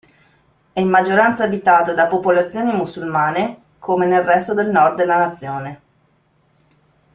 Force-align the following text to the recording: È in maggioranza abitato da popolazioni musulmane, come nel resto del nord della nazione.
È 0.73 0.79
in 0.79 0.89
maggioranza 0.89 1.43
abitato 1.43 1.93
da 1.93 2.07
popolazioni 2.07 2.71
musulmane, 2.71 3.59
come 3.77 4.07
nel 4.07 4.23
resto 4.23 4.55
del 4.55 4.71
nord 4.71 4.95
della 4.95 5.19
nazione. 5.19 5.81